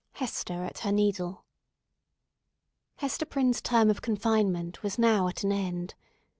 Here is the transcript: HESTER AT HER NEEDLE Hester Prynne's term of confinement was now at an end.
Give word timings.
HESTER 0.13 0.63
AT 0.63 0.79
HER 0.79 0.91
NEEDLE 0.91 1.45
Hester 2.95 3.25
Prynne's 3.27 3.61
term 3.61 3.91
of 3.91 4.01
confinement 4.01 4.81
was 4.81 4.97
now 4.97 5.27
at 5.27 5.43
an 5.43 5.51
end. 5.51 5.93